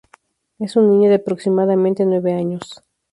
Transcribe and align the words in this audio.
Es 0.57 0.77
un 0.77 0.89
niño 0.89 1.09
de 1.09 1.17
aproximadamente 1.17 2.05
nueve 2.07 2.33
años. 2.33 2.83